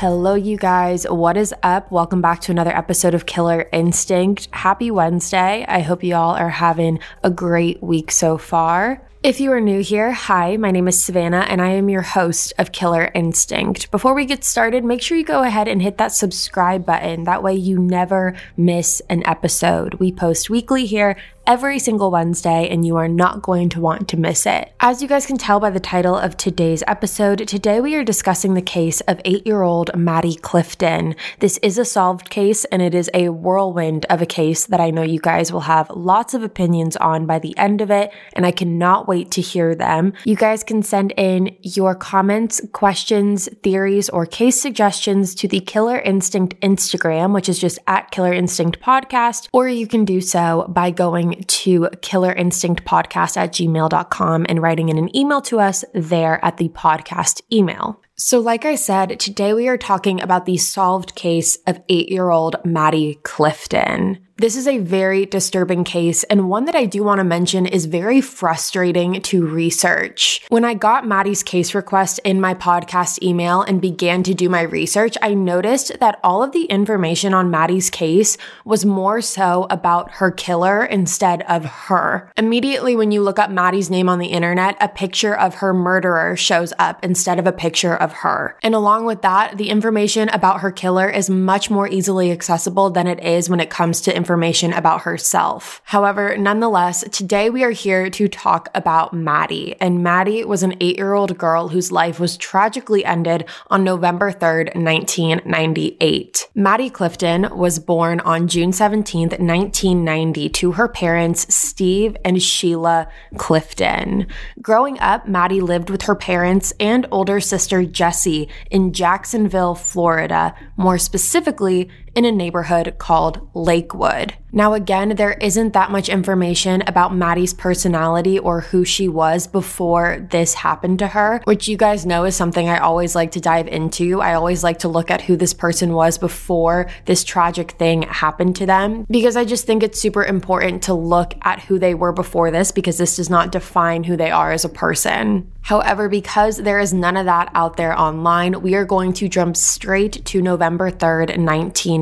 [0.00, 1.08] Hello, you guys.
[1.10, 1.90] What is up?
[1.90, 4.46] Welcome back to another episode of Killer Instinct.
[4.52, 5.64] Happy Wednesday.
[5.66, 9.02] I hope you all are having a great week so far.
[9.24, 12.52] If you are new here, hi, my name is Savannah and I am your host
[12.58, 13.90] of Killer Instinct.
[13.90, 17.24] Before we get started, make sure you go ahead and hit that subscribe button.
[17.24, 19.94] That way you never miss an episode.
[19.94, 21.16] We post weekly here
[21.48, 24.70] every single Wednesday, and you are not going to want to miss it.
[24.80, 28.52] As you guys can tell by the title of today's episode, today we are discussing
[28.52, 31.16] the case of eight year old Maddie Clifton.
[31.38, 34.90] This is a solved case, and it is a whirlwind of a case that I
[34.90, 38.44] know you guys will have lots of opinions on by the end of it, and
[38.44, 40.12] I cannot wait to hear them.
[40.24, 45.98] You guys can send in your comments, questions, theories, or case suggestions to the Killer
[45.98, 50.90] Instinct Instagram, which is just at Killer Instinct Podcast, or you can do so by
[50.90, 56.68] going to killerinstinctpodcast at gmail.com and writing in an email to us there at the
[56.70, 58.02] podcast email.
[58.20, 62.30] So, like I said, today we are talking about the solved case of eight year
[62.30, 64.18] old Maddie Clifton.
[64.40, 67.86] This is a very disturbing case, and one that I do want to mention is
[67.86, 70.40] very frustrating to research.
[70.48, 74.62] When I got Maddie's case request in my podcast email and began to do my
[74.62, 80.12] research, I noticed that all of the information on Maddie's case was more so about
[80.12, 82.30] her killer instead of her.
[82.36, 86.36] Immediately, when you look up Maddie's name on the internet, a picture of her murderer
[86.36, 88.56] shows up instead of a picture of her.
[88.62, 93.06] And along with that, the information about her killer is much more easily accessible than
[93.06, 95.80] it is when it comes to information about herself.
[95.84, 99.76] However, nonetheless, today we are here to talk about Maddie.
[99.80, 104.32] And Maddie was an eight year old girl whose life was tragically ended on November
[104.32, 106.48] 3rd, 1998.
[106.54, 114.26] Maddie Clifton was born on June 17th, 1990, to her parents, Steve and Sheila Clifton.
[114.60, 120.98] Growing up, Maddie lived with her parents and older sister Jessie in Jacksonville, Florida, more
[120.98, 124.34] specifically in a neighborhood called Lakewood.
[124.50, 130.26] Now, again, there isn't that much information about Maddie's personality or who she was before
[130.30, 133.68] this happened to her, which you guys know is something I always like to dive
[133.68, 134.20] into.
[134.20, 138.56] I always like to look at who this person was before this tragic thing happened
[138.56, 142.12] to them because I just think it's super important to look at who they were
[142.12, 145.52] before this because this does not define who they are as a person.
[145.60, 149.54] However, because there is none of that out there online, we are going to jump
[149.54, 151.36] straight to November 3rd,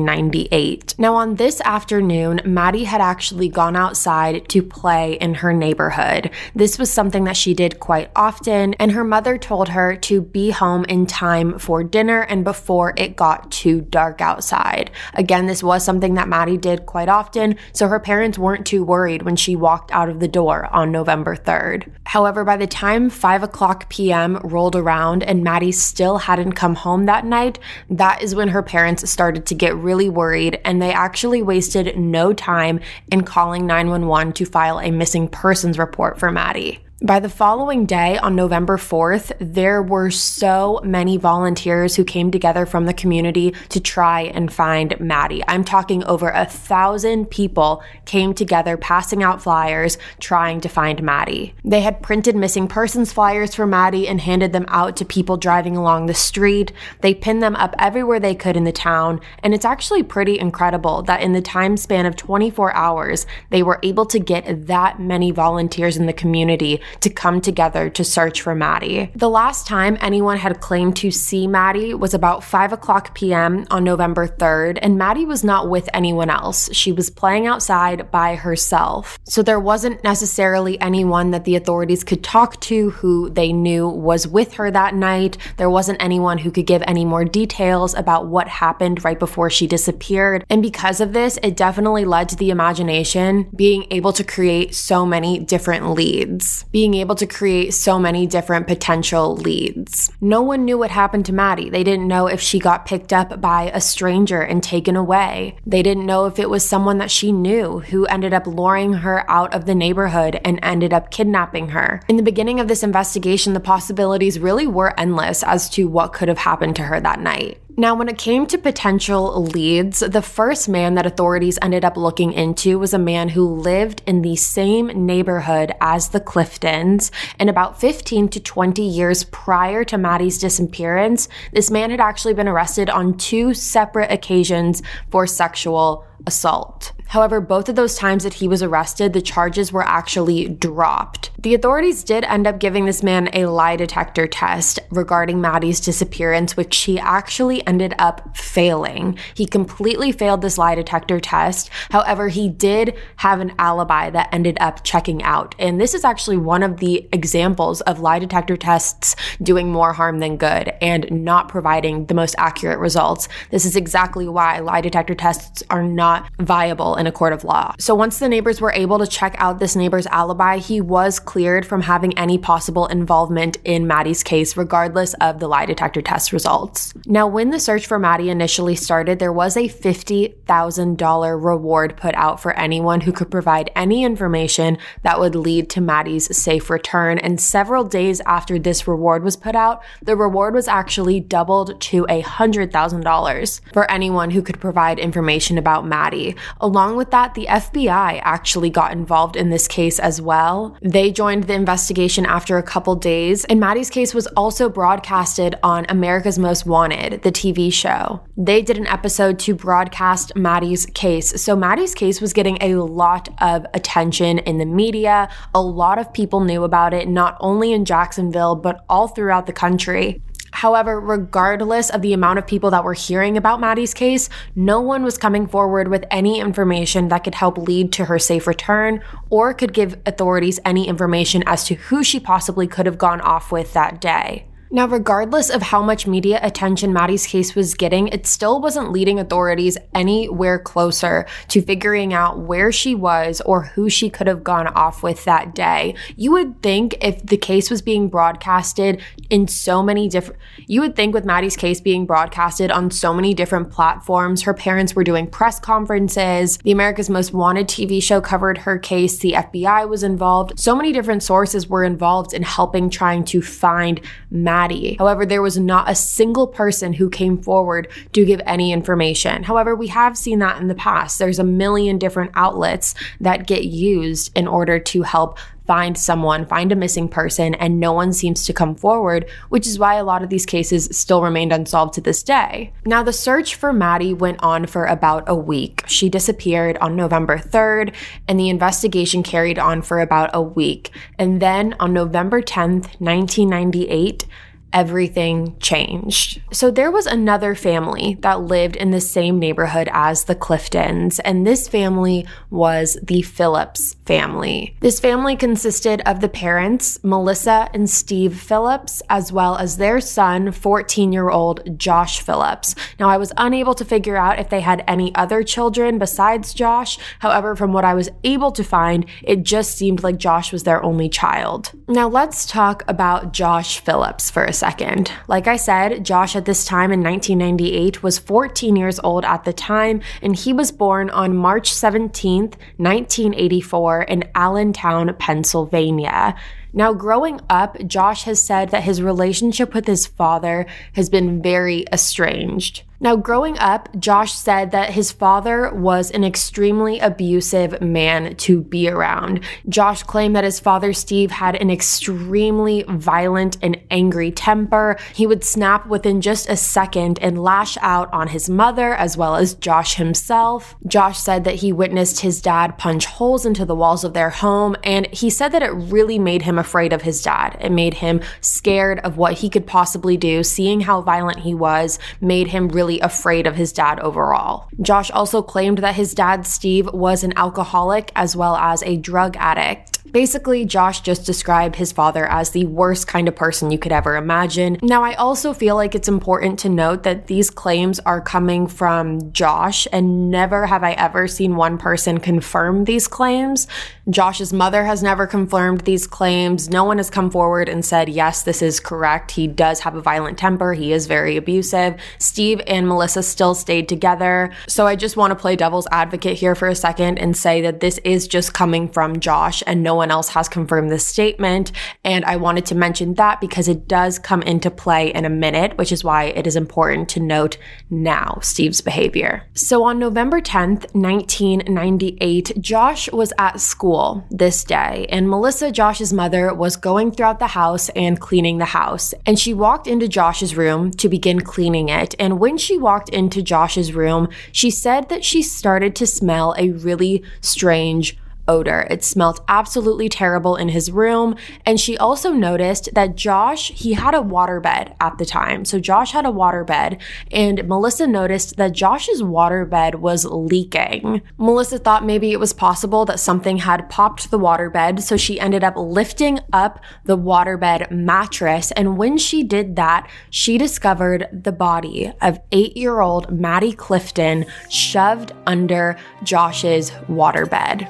[0.07, 0.95] 1998.
[0.97, 6.31] Now, on this afternoon, Maddie had actually gone outside to play in her neighborhood.
[6.55, 10.51] This was something that she did quite often, and her mother told her to be
[10.51, 14.91] home in time for dinner and before it got too dark outside.
[15.13, 19.23] Again, this was something that Maddie did quite often, so her parents weren't too worried
[19.23, 21.91] when she walked out of the door on November 3rd.
[22.05, 24.37] However, by the time 5 o'clock p.m.
[24.37, 29.09] rolled around and Maddie still hadn't come home that night, that is when her parents
[29.09, 34.45] started to get really worried and they actually wasted no time in calling 911 to
[34.45, 36.83] file a missing persons report for Maddie.
[36.99, 42.65] By the following day, on November 4th, there were so many volunteers who came together
[42.65, 45.43] from the community to try and find Maddie.
[45.47, 51.53] I'm talking over a thousand people came together passing out flyers trying to find Maddie.
[51.63, 55.77] They had printed missing persons flyers for Maddie and handed them out to people driving
[55.77, 56.71] along the street.
[57.01, 61.03] They pinned them up everywhere they could in the town, and it's actually pretty incredible
[61.03, 65.29] that in the time span of 24 hours, they were able to get that many
[65.29, 69.11] volunteers in the community to come together to search for Maddie.
[69.15, 73.65] The last time anyone had claimed to see Maddie was about 5 o'clock p.m.
[73.69, 76.69] on November 3rd, and Maddie was not with anyone else.
[76.73, 79.17] She was playing outside by herself.
[79.23, 84.27] So there wasn't necessarily anyone that the authorities could talk to who they knew was
[84.27, 85.37] with her that night.
[85.57, 89.67] There wasn't anyone who could give any more details about what happened right before she
[89.67, 90.45] disappeared.
[90.49, 95.05] And because of this, it definitely led to the imagination being able to create so
[95.05, 100.11] many different leads being able to create so many different potential leads.
[100.21, 101.71] No one knew what happened to Maddie.
[101.71, 105.57] They didn't know if she got picked up by a stranger and taken away.
[105.65, 109.27] They didn't know if it was someone that she knew who ended up luring her
[109.27, 111.99] out of the neighborhood and ended up kidnapping her.
[112.07, 116.27] In the beginning of this investigation, the possibilities really were endless as to what could
[116.27, 117.59] have happened to her that night.
[117.79, 122.33] Now, when it came to potential leads, the first man that authorities ended up looking
[122.33, 127.11] into was a man who lived in the same neighborhood as the Cliftons.
[127.37, 132.47] And about 15 to 20 years prior to Maddie's disappearance, this man had actually been
[132.47, 134.81] arrested on two separate occasions
[135.11, 136.93] for sexual assault.
[137.09, 141.31] However, both of those times that he was arrested, the charges were actually dropped.
[141.39, 146.57] The authorities did end up giving this man a lie detector test regarding Maddie's disappearance,
[146.57, 149.17] which he actually ended up failing.
[149.33, 151.69] He completely failed this lie detector test.
[151.91, 155.55] However, he did have an alibi that ended up checking out.
[155.59, 160.19] And this is actually one of the examples of lie detector tests doing more harm
[160.19, 163.29] than good and not providing the most accurate results.
[163.51, 167.73] This is exactly why lie detector tests are not viable in a court of law.
[167.79, 171.65] So once the neighbors were able to check out this neighbor's alibi, he was cleared
[171.65, 176.93] from having any possible involvement in Maddie's case, regardless of the lie detector test results.
[177.05, 182.39] Now, when the search for Maddie initially started, there was a $50,000 reward put out
[182.41, 187.17] for anyone who could provide any information that would lead to Maddie's safe return.
[187.19, 192.05] And several days after this reward was put out, the reward was actually doubled to
[192.07, 196.35] $100,000 for anyone who could provide information about Maddie.
[196.61, 200.77] Along Along with that, the FBI actually got involved in this case as well.
[200.81, 205.85] They joined the investigation after a couple days, and Maddie's case was also broadcasted on
[205.89, 208.21] America's Most Wanted, the TV show.
[208.37, 211.41] They did an episode to broadcast Maddie's case.
[211.41, 215.27] So Maddie's case was getting a lot of attention in the media.
[215.53, 219.51] A lot of people knew about it, not only in Jacksonville, but all throughout the
[219.51, 220.21] country.
[220.57, 225.03] However, regardless of the amount of people that were hearing about Maddie's case, no one
[225.03, 229.53] was coming forward with any information that could help lead to her safe return or
[229.53, 233.73] could give authorities any information as to who she possibly could have gone off with
[233.73, 234.47] that day.
[234.69, 239.17] Now, regardless of how much media attention Maddie's case was getting, it still wasn't leading
[239.17, 244.67] authorities anywhere closer to figuring out where she was or who she could have gone
[244.67, 245.95] off with that day.
[246.17, 250.97] You would think if the case was being broadcasted in so many different, you would
[250.97, 255.27] think with Maddie's case being broadcasted on so many different platforms, her parents were doing
[255.27, 260.59] press conferences, the America's Most Wanted TV show covered her case, the FBI was involved,
[260.59, 264.95] so many different sources were involved in helping trying to find Maddie Maddie.
[264.97, 269.43] However, there was not a single person who came forward to give any information.
[269.43, 271.19] However, we have seen that in the past.
[271.19, 275.37] There's a million different outlets that get used in order to help
[275.67, 279.77] find someone, find a missing person, and no one seems to come forward, which is
[279.77, 282.71] why a lot of these cases still remained unsolved to this day.
[282.85, 285.83] Now, the search for Maddie went on for about a week.
[285.85, 287.93] She disappeared on November 3rd,
[288.29, 290.89] and the investigation carried on for about a week.
[291.19, 294.25] And then on November 10th, 1998,
[294.71, 296.41] everything changed.
[296.51, 301.45] So there was another family that lived in the same neighborhood as the Cliftons, and
[301.45, 304.75] this family was the Phillips family.
[304.79, 310.51] This family consisted of the parents, Melissa and Steve Phillips, as well as their son,
[310.51, 312.73] 14 year old Josh Phillips.
[312.99, 316.97] Now, I was unable to figure out if they had any other children besides Josh.
[317.19, 320.81] However, from what I was able to find, it just seemed like Josh was their
[320.83, 321.73] only child.
[321.87, 325.11] Now, let's talk about Josh Phillips for a second.
[325.27, 329.53] Like I said, Josh at this time in 1998 was 14 years old at the
[329.53, 336.35] time, and he was born on March 17th, 1984, in Allentown, Pennsylvania.
[336.73, 341.85] Now, growing up, Josh has said that his relationship with his father has been very
[341.91, 342.83] estranged.
[342.99, 348.89] Now, growing up, Josh said that his father was an extremely abusive man to be
[348.89, 349.41] around.
[349.69, 354.97] Josh claimed that his father, Steve, had an extremely violent and angry temper.
[355.13, 359.35] He would snap within just a second and lash out on his mother as well
[359.35, 360.75] as Josh himself.
[360.87, 364.75] Josh said that he witnessed his dad punch holes into the walls of their home,
[364.83, 367.57] and he said that it really made him afraid of his dad.
[367.61, 370.43] It made him scared of what he could possibly do.
[370.43, 374.67] Seeing how violent he was made him really really afraid of his dad overall.
[374.81, 379.35] Josh also claimed that his dad, Steve, was an alcoholic as well as a drug
[379.37, 379.96] addict.
[380.11, 384.15] Basically, Josh just described his father as the worst kind of person you could ever
[384.15, 384.77] imagine.
[384.81, 389.31] Now, I also feel like it's important to note that these claims are coming from
[389.31, 393.67] Josh, and never have I ever seen one person confirm these claims.
[394.09, 396.69] Josh's mother has never confirmed these claims.
[396.69, 399.31] No one has come forward and said, yes, this is correct.
[399.31, 400.73] He does have a violent temper.
[400.73, 401.95] He is very abusive.
[402.17, 404.53] Steve and Melissa still stayed together.
[404.67, 407.81] So I just want to play devil's advocate here for a second and say that
[407.81, 411.71] this is just coming from Josh and no one else has confirmed this statement.
[412.03, 415.77] And I wanted to mention that because it does come into play in a minute,
[415.77, 417.57] which is why it is important to note
[417.89, 419.43] now Steve's behavior.
[419.53, 426.53] So on November 10th, 1998, Josh was at school this day, and Melissa, Josh's mother,
[426.53, 429.13] was going throughout the house and cleaning the house.
[429.25, 432.15] And she walked into Josh's room to begin cleaning it.
[432.19, 436.71] And when she walked into Josh's room, she said that she started to smell a
[436.71, 438.87] really strange odor.
[438.89, 441.35] It smelled absolutely terrible in his room.
[441.65, 445.65] And she also noticed that Josh, he had a waterbed at the time.
[445.65, 446.99] So Josh had a waterbed,
[447.31, 451.21] and Melissa noticed that Josh's waterbed was leaking.
[451.37, 455.63] Melissa thought maybe it was possible that something had popped the waterbed, so she ended
[455.63, 458.71] up lifting up the waterbed mattress.
[458.71, 464.45] And when she did that, she discovered the body of eight year old Maddie Clifton
[464.69, 467.89] shoved under Josh's waterbed.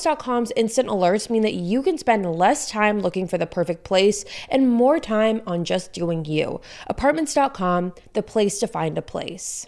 [0.01, 4.25] Apartments.com's instant alerts mean that you can spend less time looking for the perfect place
[4.49, 6.59] and more time on just doing you.
[6.87, 9.67] Apartments.com, the place to find a place.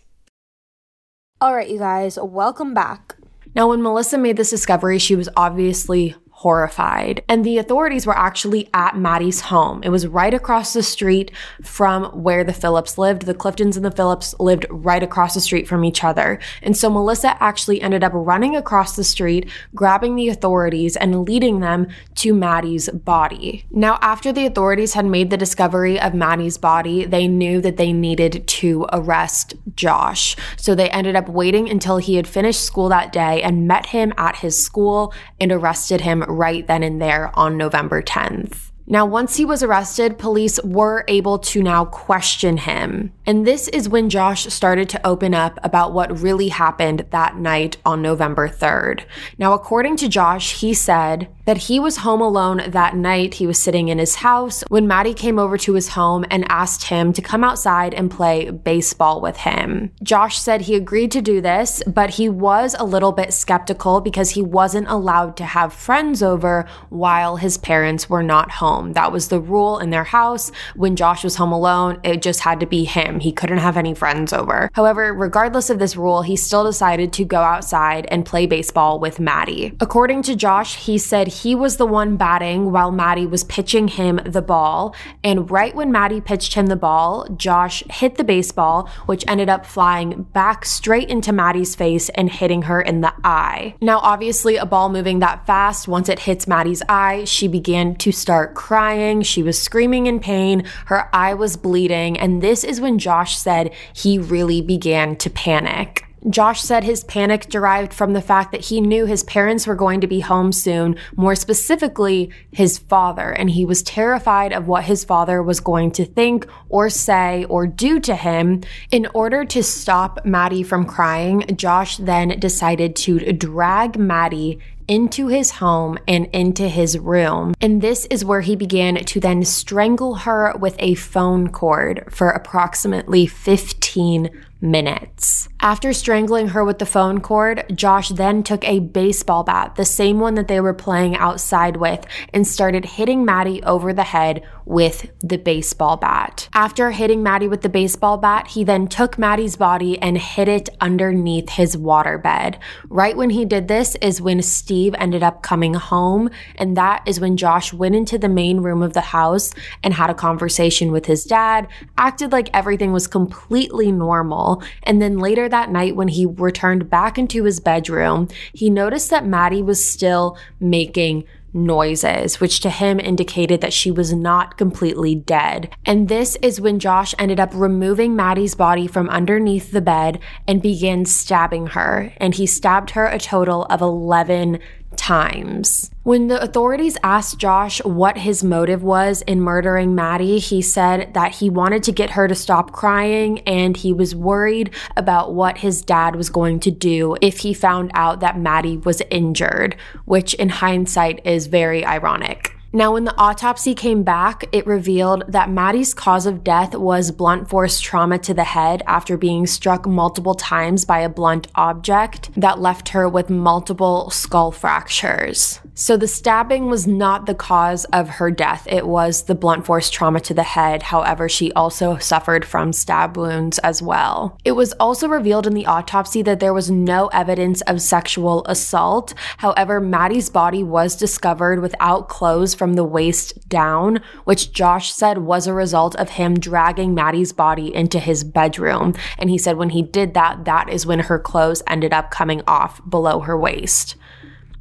[1.40, 3.16] All right, you guys, welcome back.
[3.56, 7.24] Now, when Melissa made this discovery, she was obviously horrified.
[7.30, 9.82] And the authorities were actually at Maddie's home.
[9.82, 11.32] It was right across the street
[11.62, 13.22] from where the Phillips lived.
[13.22, 16.40] The Cliftons and the Phillips lived right across the street from each other.
[16.62, 21.62] And so Melissa actually ended up running across the street, grabbing the authorities and leading
[21.62, 23.64] them to Maddie's body.
[23.72, 27.94] Now, after the authorities had made the discovery of Maddie's body, they knew that they
[27.94, 30.36] needed to arrest Josh.
[30.58, 34.14] So they ended up waiting until he had finished school that day and met him
[34.18, 38.73] at his school and arrested him right then and there on November 10th.
[38.86, 43.14] Now, once he was arrested, police were able to now question him.
[43.26, 47.78] And this is when Josh started to open up about what really happened that night
[47.86, 49.06] on November 3rd.
[49.38, 53.36] Now, according to Josh, he said that he was home alone that night.
[53.36, 56.86] He was sitting in his house when Maddie came over to his home and asked
[56.86, 59.92] him to come outside and play baseball with him.
[60.04, 64.32] Josh said he agreed to do this, but he was a little bit skeptical because
[64.32, 68.94] he wasn't allowed to have friends over while his parents were not home home.
[68.94, 70.52] That was the rule in their house.
[70.76, 73.20] When Josh was home alone, it just had to be him.
[73.20, 74.70] He couldn't have any friends over.
[74.74, 79.20] However, regardless of this rule, he still decided to go outside and play baseball with
[79.20, 79.74] Maddie.
[79.80, 84.20] According to Josh, he said he was the one batting while Maddie was pitching him
[84.26, 84.96] the ball.
[85.24, 89.66] And right when Maddie pitched him the ball, Josh hit the baseball, which ended up
[89.66, 93.76] flying back straight into Maddie's face and hitting her in the eye.
[93.82, 98.12] Now, obviously, a ball moving that fast, once it hits Maddie's eye, she began to
[98.12, 99.22] start crying.
[99.22, 100.64] She was screaming in pain.
[100.86, 102.18] Her eye was bleeding.
[102.18, 106.06] And this is when Josh said he really began to panic.
[106.30, 110.00] Josh said his panic derived from the fact that he knew his parents were going
[110.00, 115.04] to be home soon, more specifically, his father, and he was terrified of what his
[115.04, 118.62] father was going to think or say or do to him.
[118.92, 125.52] In order to stop Maddie from crying, Josh then decided to drag Maddie into his
[125.52, 127.54] home and into his room.
[127.62, 132.30] And this is where he began to then strangle her with a phone cord for
[132.30, 134.30] approximately 15
[134.64, 135.50] minutes.
[135.60, 140.20] After strangling her with the phone cord, Josh then took a baseball bat, the same
[140.20, 145.12] one that they were playing outside with, and started hitting Maddie over the head with
[145.20, 146.48] the baseball bat.
[146.54, 150.70] After hitting Maddie with the baseball bat, he then took Maddie's body and hid it
[150.80, 152.58] underneath his waterbed.
[152.90, 157.20] Right when he did this is when Steve ended up coming home, and that is
[157.20, 159.54] when Josh went into the main room of the house
[159.84, 161.68] and had a conversation with his dad,
[161.98, 167.18] acted like everything was completely normal, and then later that night when he returned back
[167.18, 173.62] into his bedroom, he noticed that Maddie was still making noises, which to him indicated
[173.62, 175.74] that she was not completely dead.
[175.86, 180.62] And this is when Josh ended up removing Maddie's body from underneath the bed and
[180.62, 182.14] began stabbing her.
[182.18, 184.60] And he stabbed her a total of 11
[184.98, 185.90] times.
[186.04, 191.36] When the authorities asked Josh what his motive was in murdering Maddie, he said that
[191.36, 195.82] he wanted to get her to stop crying and he was worried about what his
[195.82, 200.50] dad was going to do if he found out that Maddie was injured, which in
[200.50, 202.53] hindsight is very ironic.
[202.76, 207.48] Now, when the autopsy came back, it revealed that Maddie's cause of death was blunt
[207.48, 212.60] force trauma to the head after being struck multiple times by a blunt object that
[212.60, 215.60] left her with multiple skull fractures.
[215.76, 218.68] So the stabbing was not the cause of her death.
[218.70, 220.84] It was the blunt force trauma to the head.
[220.84, 224.38] However, she also suffered from stab wounds as well.
[224.46, 229.16] It was also revealed in the autopsy that there was no evidence of sexual assault.
[229.38, 235.48] However, Maddie's body was discovered without clothes from the waist down, which Josh said was
[235.48, 238.94] a result of him dragging Maddie's body into his bedroom.
[239.18, 242.44] And he said when he did that, that is when her clothes ended up coming
[242.46, 243.96] off below her waist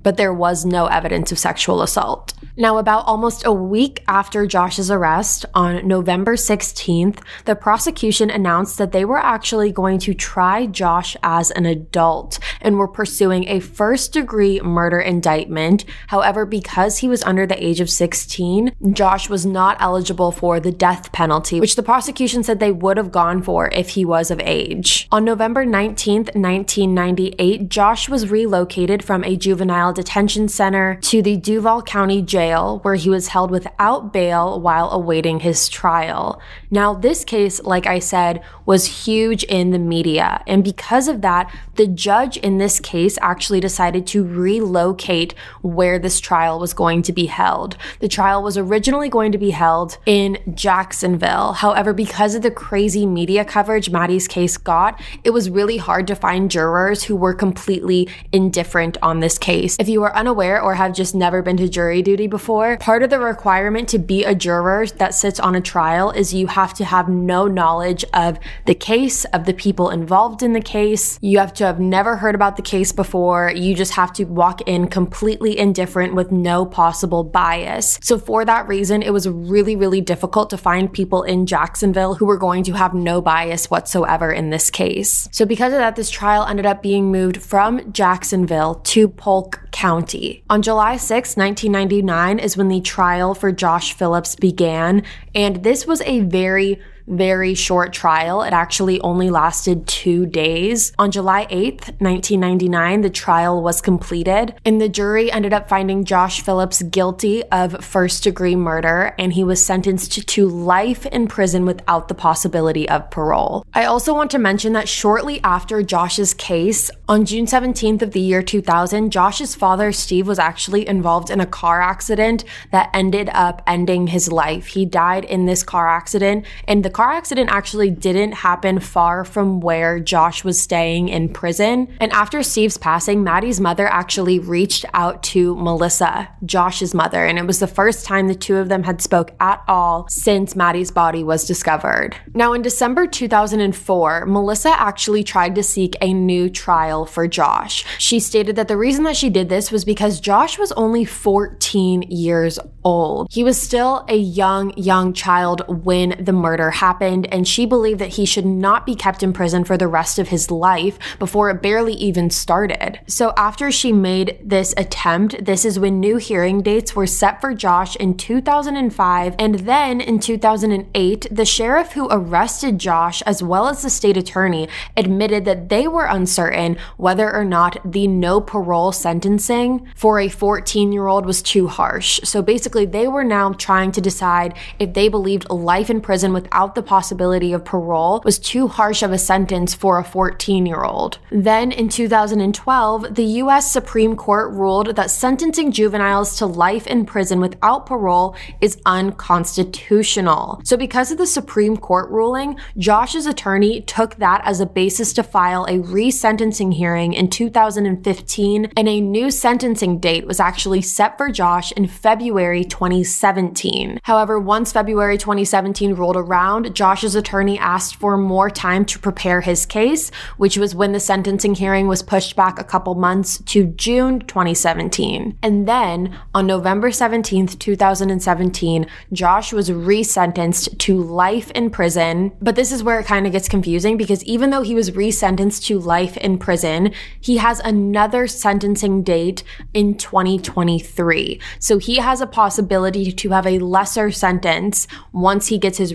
[0.02, 2.34] but there was no evidence of sexual assault.
[2.56, 8.92] Now, about almost a week after Josh's arrest, on November 16th, the prosecution announced that
[8.92, 14.12] they were actually going to try Josh as an adult and were pursuing a first
[14.12, 15.84] degree murder indictment.
[16.08, 20.72] However, because he was under the age of 16, Josh was not eligible for the
[20.72, 24.40] death penalty, which the prosecution said they would have gone for if he was of
[24.40, 25.08] age.
[25.10, 31.82] On November 19th, 1998, Josh was relocated from a juvenile Detention Center to the Duval
[31.82, 36.40] County Jail, where he was held without bail while awaiting his trial.
[36.70, 40.42] Now, this case, like I said, was huge in the media.
[40.46, 46.20] And because of that, the judge in this case actually decided to relocate where this
[46.20, 47.76] trial was going to be held.
[48.00, 51.52] The trial was originally going to be held in Jacksonville.
[51.52, 56.14] However, because of the crazy media coverage Maddie's case got, it was really hard to
[56.14, 59.76] find jurors who were completely indifferent on this case.
[59.82, 63.10] If you are unaware or have just never been to jury duty before, part of
[63.10, 66.84] the requirement to be a juror that sits on a trial is you have to
[66.84, 71.18] have no knowledge of the case, of the people involved in the case.
[71.20, 73.50] You have to have never heard about the case before.
[73.56, 77.98] You just have to walk in completely indifferent with no possible bias.
[78.04, 82.26] So, for that reason, it was really, really difficult to find people in Jacksonville who
[82.26, 85.28] were going to have no bias whatsoever in this case.
[85.32, 90.44] So, because of that, this trial ended up being moved from Jacksonville to Polk County.
[90.48, 95.02] On July 6, 1999, is when the trial for Josh Phillips began,
[95.34, 98.42] and this was a very very short trial.
[98.42, 100.92] It actually only lasted two days.
[100.98, 106.40] On July 8th, 1999, the trial was completed, and the jury ended up finding Josh
[106.40, 112.08] Phillips guilty of first degree murder, and he was sentenced to life in prison without
[112.08, 113.66] the possibility of parole.
[113.74, 118.20] I also want to mention that shortly after Josh's case, on June 17th of the
[118.20, 123.62] year 2000, Josh's father, Steve, was actually involved in a car accident that ended up
[123.66, 124.68] ending his life.
[124.68, 129.60] He died in this car accident, and the car accident actually didn't happen far from
[129.60, 131.88] where Josh was staying in prison.
[132.00, 137.46] And after Steve's passing, Maddie's mother actually reached out to Melissa, Josh's mother, and it
[137.46, 141.24] was the first time the two of them had spoke at all since Maddie's body
[141.24, 142.16] was discovered.
[142.34, 147.84] Now in December 2004, Melissa actually tried to seek a new trial for Josh.
[147.98, 152.02] She stated that the reason that she did this was because Josh was only 14
[152.02, 153.28] years old.
[153.30, 158.14] He was still a young, young child when the murder happened, and she believed that
[158.14, 161.62] he should not be kept in prison for the rest of his life before it
[161.62, 163.00] barely even started.
[163.06, 167.54] So, after she made this attempt, this is when new hearing dates were set for
[167.54, 173.82] Josh in 2005, and then in 2008, the sheriff who arrested Josh, as well as
[173.82, 179.86] the state attorney, admitted that they were uncertain whether or not the no parole sentencing
[179.94, 182.20] for a 14 year old was too harsh.
[182.24, 186.71] So, basically, they were now trying to decide if they believed life in prison without
[186.74, 191.18] the possibility of parole was too harsh of a sentence for a 14 year old.
[191.30, 197.40] Then in 2012, the US Supreme Court ruled that sentencing juveniles to life in prison
[197.40, 200.60] without parole is unconstitutional.
[200.64, 205.22] So, because of the Supreme Court ruling, Josh's attorney took that as a basis to
[205.22, 211.30] file a resentencing hearing in 2015, and a new sentencing date was actually set for
[211.30, 214.00] Josh in February 2017.
[214.04, 219.66] However, once February 2017 rolled around, Josh's attorney asked for more time to prepare his
[219.66, 224.20] case, which was when the sentencing hearing was pushed back a couple months to June
[224.20, 225.38] 2017.
[225.42, 232.32] And then on November 17, 2017, Josh was resentenced to life in prison.
[232.40, 235.64] But this is where it kind of gets confusing because even though he was resentenced
[235.66, 239.42] to life in prison, he has another sentencing date
[239.74, 241.40] in 2023.
[241.58, 245.94] So he has a possibility to have a lesser sentence once he gets his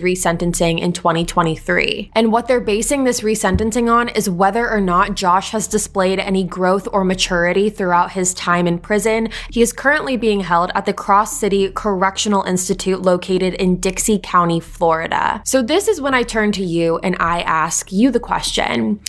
[0.58, 2.10] resentencing in 2023.
[2.14, 6.44] And what they're basing this resentencing on is whether or not Josh has displayed any
[6.44, 9.28] growth or maturity throughout his time in prison.
[9.50, 14.60] He is currently being held at the Cross City Correctional Institute located in Dixie County,
[14.60, 15.42] Florida.
[15.44, 19.00] So this is when I turn to you and I ask you the question.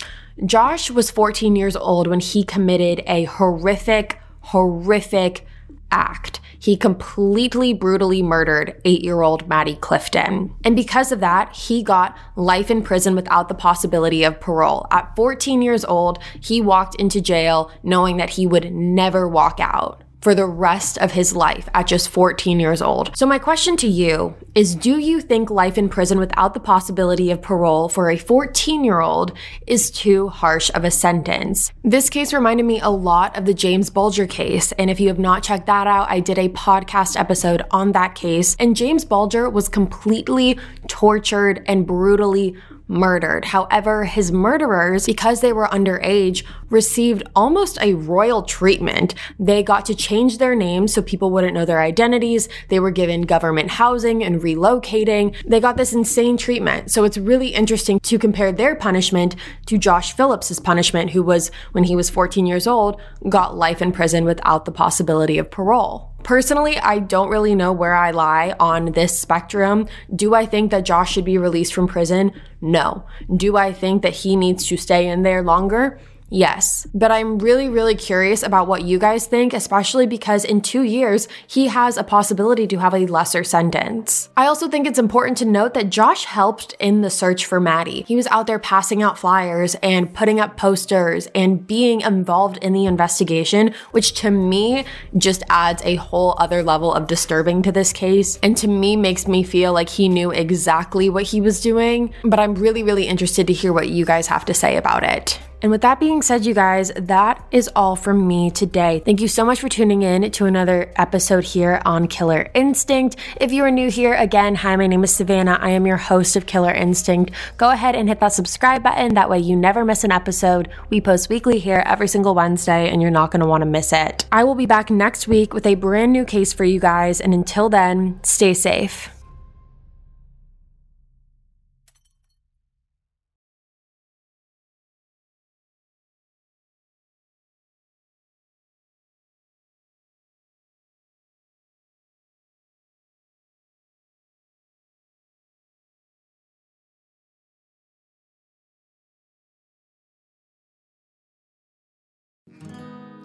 [0.46, 5.46] Josh was 14 years old when he committed a horrific, horrific
[5.90, 6.40] act.
[6.60, 10.54] He completely brutally murdered eight year old Maddie Clifton.
[10.62, 14.86] And because of that, he got life in prison without the possibility of parole.
[14.90, 20.04] At 14 years old, he walked into jail knowing that he would never walk out
[20.20, 23.16] for the rest of his life at just 14 years old.
[23.16, 27.30] So, my question to you is Do you think life in prison without the possibility
[27.30, 29.32] of parole for a 14 year old
[29.66, 31.72] is too harsh of a sentence?
[31.82, 34.72] This case reminded me a lot of the James Bulger case.
[34.72, 38.14] And if you have not checked that out, I did a podcast episode on that
[38.14, 38.56] case.
[38.58, 42.56] And James Bulger was completely tortured and brutally
[42.90, 43.46] murdered.
[43.46, 49.14] However, his murderers, because they were underage, received almost a royal treatment.
[49.38, 52.48] They got to change their names so people wouldn't know their identities.
[52.68, 55.36] They were given government housing and relocating.
[55.46, 56.90] They got this insane treatment.
[56.90, 61.84] So it's really interesting to compare their punishment to Josh Phillips's punishment, who was, when
[61.84, 66.09] he was 14 years old, got life in prison without the possibility of parole.
[66.22, 69.88] Personally, I don't really know where I lie on this spectrum.
[70.14, 72.32] Do I think that Josh should be released from prison?
[72.60, 73.04] No.
[73.34, 75.98] Do I think that he needs to stay in there longer?
[76.30, 80.84] Yes, but I'm really, really curious about what you guys think, especially because in two
[80.84, 84.28] years, he has a possibility to have a lesser sentence.
[84.36, 88.04] I also think it's important to note that Josh helped in the search for Maddie.
[88.06, 92.72] He was out there passing out flyers and putting up posters and being involved in
[92.72, 94.84] the investigation, which to me
[95.18, 98.38] just adds a whole other level of disturbing to this case.
[98.40, 102.14] And to me makes me feel like he knew exactly what he was doing.
[102.22, 105.40] But I'm really, really interested to hear what you guys have to say about it.
[105.62, 109.02] And with that being said, you guys, that is all from me today.
[109.04, 113.16] Thank you so much for tuning in to another episode here on Killer Instinct.
[113.40, 115.58] If you are new here, again, hi, my name is Savannah.
[115.60, 117.32] I am your host of Killer Instinct.
[117.58, 119.14] Go ahead and hit that subscribe button.
[119.14, 120.70] That way you never miss an episode.
[120.88, 123.92] We post weekly here every single Wednesday, and you're not going to want to miss
[123.92, 124.24] it.
[124.32, 127.20] I will be back next week with a brand new case for you guys.
[127.20, 129.10] And until then, stay safe.